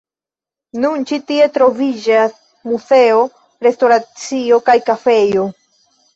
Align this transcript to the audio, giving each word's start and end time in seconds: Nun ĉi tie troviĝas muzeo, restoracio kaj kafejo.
Nun 0.85 1.03
ĉi 1.11 1.19
tie 1.31 1.47
troviĝas 1.57 2.33
muzeo, 2.71 3.21
restoracio 3.69 4.61
kaj 4.73 4.79
kafejo. 4.91 5.47